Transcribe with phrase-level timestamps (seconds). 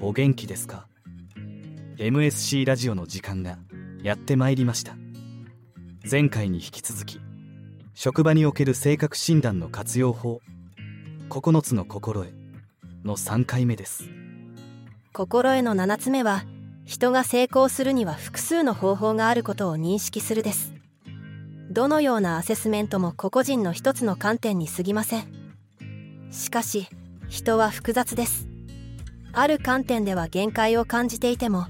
[0.00, 0.86] お元気ですか
[1.98, 3.58] ？MSC ラジオの時間が
[4.02, 4.96] やってまいりました。
[6.08, 7.20] 前回に引き続き
[7.94, 10.40] 職場における性格診断の活用法
[11.28, 12.32] 9つの心得
[13.04, 14.04] の3回目です。
[15.12, 16.44] 心得の7つ目は
[16.84, 20.72] 人が成功するには複数の方法があることを認識するです。
[21.70, 25.45] どのようなアセスメントも個々人の一つの観点に過ぎません。
[26.36, 26.86] しかし
[27.28, 28.46] 人は複雑です。
[29.32, 31.66] ある観点では限界を感じていても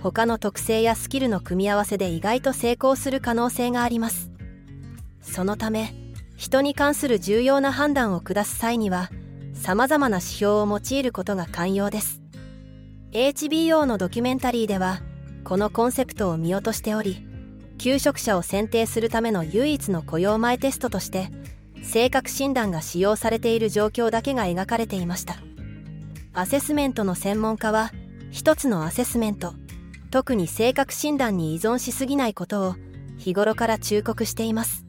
[0.00, 4.30] 他の特性やスキルの組み合わせで意外と成功する可能性があります。
[5.22, 5.94] そのため
[6.36, 9.10] 人に関する重要な判断を下す際には
[9.54, 12.20] 様々な指標を用いることが肝要です。
[13.12, 15.00] HBO のドキュメンタリーでは
[15.44, 17.26] このコンセプトを見落としており
[17.78, 21.30] 求職者を選定するための唯一の雇用前テストとして
[21.82, 25.36] 性格診断が使用されている状況だけが描かれていました。
[26.32, 27.92] アセスメントの専門家は
[28.30, 29.54] 一つのアセスメント
[30.10, 32.74] 特に性格診断に依存しすぎないことを
[33.18, 34.84] 日頃から忠告しています。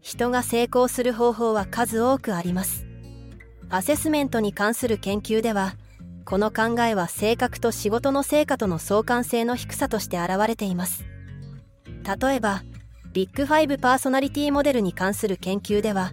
[0.00, 2.86] 人が成功する方法は数多くあります。
[3.68, 5.74] アセスメントに関する研究では
[6.24, 11.04] この考えは性格と仕事の成果との相関性の低さとして現れています。
[12.20, 12.62] 例えば
[13.16, 16.12] ビッグ5パーソナリティモデルに関する研究では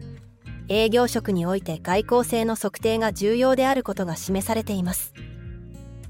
[0.69, 5.13] 営業職において外交性の測定が重要であることが示されています。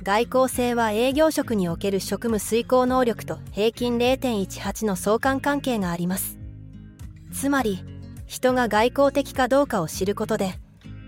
[0.04, 6.38] 外交性は営業職における職務遂行能力と平均0.18の相関関係があります。
[7.32, 7.84] つまり
[8.28, 10.60] 人が外交的かどうかを知ることで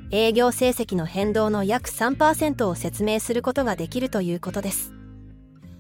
[0.10, 4.96] 営業成績の変動の約3%を説明することができるということです。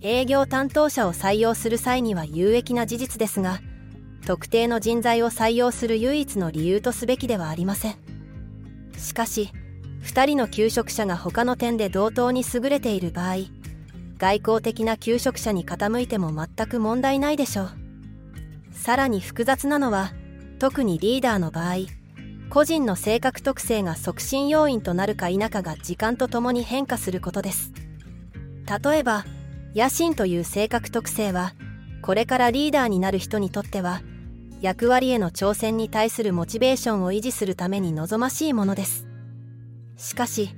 [0.01, 3.61] 営業担当者を採用する際には有益な事実ですが
[4.25, 7.95] 特定の人材を採用する唯一の理由とすべきではありません。
[8.97, 9.51] しかし
[10.03, 13.35] 2人の求職者が他の点で同等に優れている場合
[14.17, 17.69] 外交的な求職者に傾いても全く問題ないでしょう。
[18.71, 20.11] さらに複雑なのは
[20.57, 21.75] 特にリーダーの場合
[22.49, 27.73] 個人の性格特性が促進要因となるか否かが時間とともに変化することです。
[28.83, 29.25] 例えば
[29.75, 31.53] 野心という性格特性は
[32.01, 34.01] これからリーダーになる人にとっては
[34.65, 39.05] 役割への挑戦に対するモチベーションを維持するために望ましいものです。
[39.95, 40.55] しかし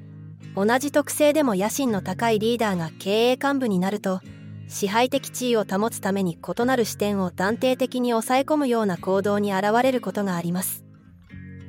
[0.55, 4.21] 同じ特性でも野心の高いリーダーが経営幹部になると
[4.69, 10.85] 支配的地位を保つために異なる視点を断定的に抑え込むような行動に現れることがあります。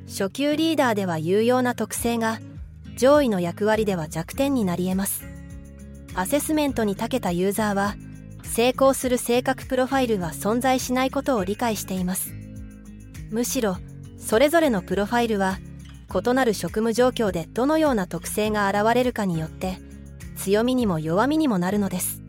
[0.07, 2.39] 初級リーダーでは有用な特性が
[2.95, 5.25] 上位の役割では弱点になり得ます。
[6.15, 7.95] アセスメントに長けたユーザーは
[8.49, 12.33] 成功する性格プロファイルが存在しないことを理解しています。
[13.31, 13.77] むしろ
[14.17, 15.59] それぞれのプロファイルは
[16.13, 19.77] 異なる職務状況でどのような特性が現れるかによって
[20.35, 22.21] 強みにも弱みにもなるのです。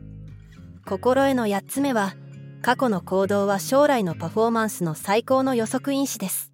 [0.84, 2.14] 心得の8つ目は
[2.62, 6.52] 過去の行動は将来のパフォーマンスの最高の予測因子です。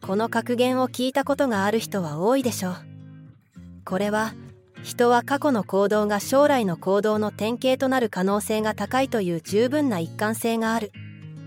[0.00, 2.76] この格言を聞いたことがある人は多いでしょう。
[3.84, 4.32] これは
[4.82, 10.92] 人は過去の行動が将来の行動の典型となる可能性が高いという十分な一貫性がある。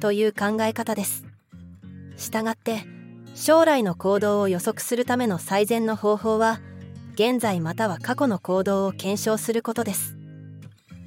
[0.03, 1.23] という考え方です。
[2.17, 2.85] したがって
[3.35, 6.59] 将来の行動を予測するための最善の方法は
[7.13, 10.17] 現在または過去の行動を検証することです。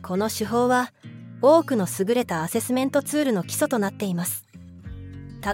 [0.03, 0.93] この手法は
[1.43, 4.47] 多くの優れたアセスメントツールの基礎となっています。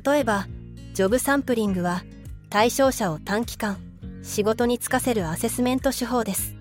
[0.05, 0.47] 例えば
[0.95, 2.05] ジョブサンプリングは
[2.49, 3.79] 対象者を短期間
[4.23, 6.55] 仕事に就かせるアセスメント手法です。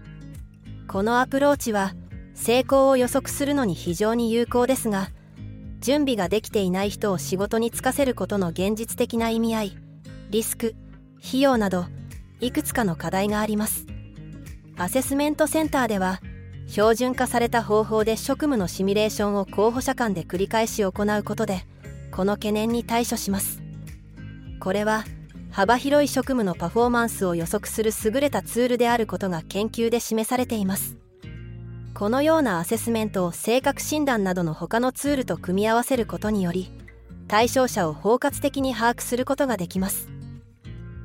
[0.91, 1.93] このアプローチは
[2.33, 5.07] 成功を予測するのに非常に有効ですが
[5.79, 9.77] 準備ができていない人を仕事に就かせることの現実的な意味合い
[10.31, 10.75] リスク
[11.25, 11.85] 費用など
[12.41, 13.85] いくつかの課題があります。
[14.77, 16.19] アセスメントセンターでは
[16.67, 21.61] 標準化された方法で職務のシミュレーションを候補者間で繰り返し行うことで
[22.11, 23.61] この懸念に対処します。
[24.59, 25.05] これは
[25.51, 30.95] 幅広い職務のパフォーマンスを予測する優れたツールであることが研究で示されています。
[31.93, 36.71] このようなアセスメントを性格診断などの他のツールと組み合わせることにより
[37.27, 40.07] 対象者を包括的に把握することができます。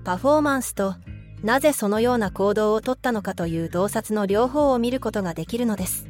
[0.04, 0.94] パフォーマンスと
[1.42, 6.06] なぜそのような行動をとったのかという洞察の両方を見ることができるのです。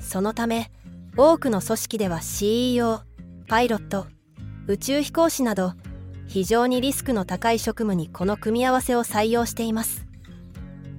[0.00, 0.70] そのため
[1.16, 3.00] 多くの組織では CEO
[3.48, 4.06] パイロット
[4.66, 5.72] 宇宙飛行士など
[6.28, 10.04] 非常にリスクの高い職務にこの組み合わせを採用しています。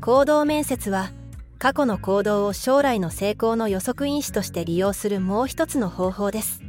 [0.02, 1.12] 行動面接は
[1.60, 6.62] 過去の行動を将来の成功の予測因子として利用するもう一つの方法です。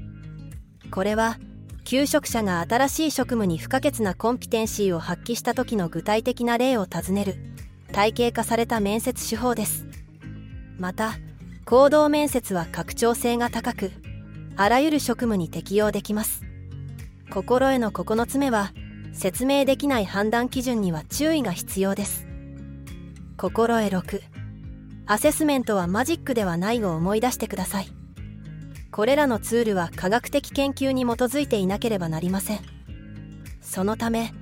[0.91, 1.39] これは
[1.85, 7.37] 求職者が新しい職務に不可欠なコンピテンシーを発揮した時の具体的な例を尋ねる
[7.93, 9.87] 体系化された面接手法です。
[10.79, 11.15] また
[11.65, 13.91] 行動面接は拡張性が高く
[14.57, 16.50] あらゆる職務に適用できます。
[17.31, 18.73] 心得の9つ目は
[19.13, 22.27] 説明できない判断基準には注意が必要です。
[23.37, 24.21] 心得6
[25.07, 27.89] アセスメントはマジックではないを思い出してください。
[28.91, 32.61] これらのツールは科学的研究に基づいていなければなりません。
[33.61, 34.35] そのため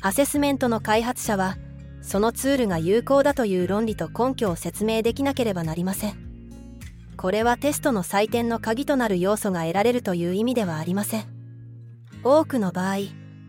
[0.00, 1.56] アセスメントの開発者は
[2.00, 6.14] そのツールが有効だという論理と根拠を説明できなければなりません。
[7.16, 11.41] これはテストの採点の鍵となる要素が得られるという意味ではありません。
[12.24, 12.96] 多くの場合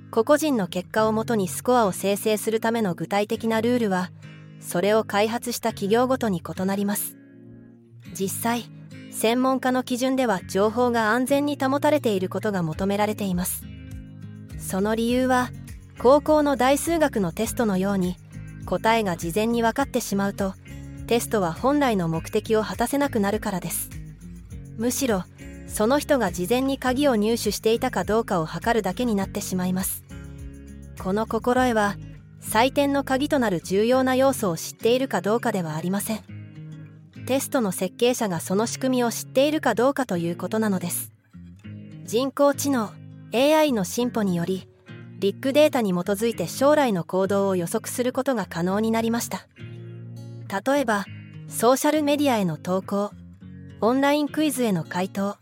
[0.09, 4.11] 個々人の結果をもとにスコアを生成するための具体的なルールは
[4.59, 7.17] それを開発した企業ごとに異なります。
[8.13, 8.65] 実際
[9.11, 13.63] 専門家の基準では情報が安全に保たれていることが求められています。
[14.57, 15.51] その理由は
[15.99, 18.15] 高校の大数学のテストのように
[18.65, 20.55] 答えが事前に分かってしまうと
[21.05, 23.89] テストは本来の目的を果たせなくなるからです。
[24.77, 25.25] むしろ
[25.67, 30.03] その人が事前に鍵を入手していたかどうかを測るだけになってしまいます。
[31.01, 31.97] この心得は
[32.41, 36.21] 採点の鍵となる重要な要素を知っているかどうかではありません。
[37.25, 41.11] テストの設計者がその仕組みを知っているかどうかということなのです。
[42.03, 42.91] 人工知能
[43.33, 44.67] AI の進歩により
[45.19, 49.47] ビッグデータに基づいて将来の行動を予測することが可能になりました。
[50.65, 51.05] 例えば
[51.47, 53.11] ソーシャルメディアへの投稿
[53.79, 55.37] オンラインクイズへの回答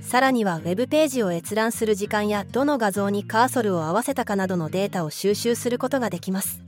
[0.00, 6.62] さらにはウェブページを閲覧する時間やどの画像にカーソルを合わせたかなどのデータを収集することができます。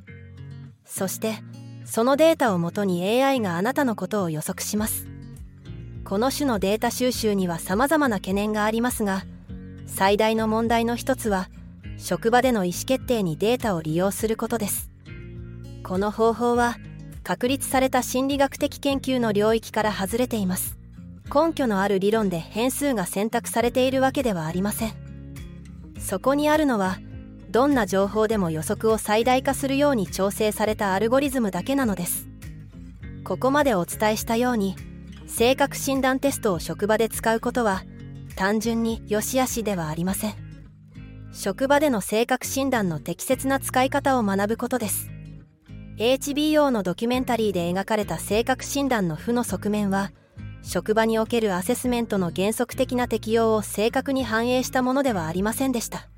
[0.84, 1.36] そして
[1.84, 5.06] そのデータをもとに AI があなたのことを予測します。
[6.04, 9.22] この種のデータ収集には様々な懸念がありますが
[9.86, 11.48] 最大の問題の一つは
[11.98, 14.90] 職場での意思決定にデータを利用することです。
[15.84, 16.76] この方法は
[17.22, 20.79] 確立された心理学的研究の領域から外れています。
[21.32, 24.92] 根拠のある理論で変数が選択されているわけではありません。
[25.98, 26.98] そこにあるのは
[27.50, 32.28] どんな情報でも予測を最大化するように調整されたアルゴリズムだけなのです。
[33.22, 34.74] ここまでお伝えしたように
[35.26, 37.84] 性格診断テストを職場で使うことは
[38.34, 40.34] 単純に良し悪しではありません。
[41.32, 45.10] 職場での性格診断の適切な使い方を学ぶことです。
[45.96, 50.12] HBO のドキュメンタリーで描かれた性格診断の負の側面は
[50.62, 56.08] 職場におけるアセスメントの原則的な適用を正確に反映したものではありませんでした。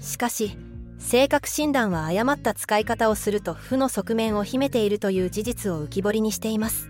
[0.00, 0.56] しかし
[0.98, 6.88] 性格診断は誤った使い方をすると負の側面を秘めているという事実を浮き彫りにしています。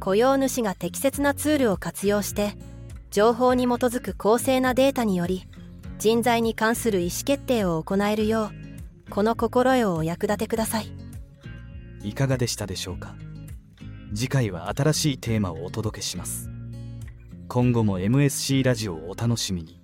[0.00, 2.54] 雇用主が適切なツールを活用して
[3.10, 5.48] 情報に基づく公正なデータにより
[5.98, 8.52] 人材に関する意思決定を行えるよ
[9.08, 10.92] うこの心得をお役立てください。
[12.04, 13.16] いかがでしたでしょうか？
[14.14, 16.50] 次回は新しいテーマをお届けします。
[17.48, 19.77] 今後も MSC ラジオをお楽しみに。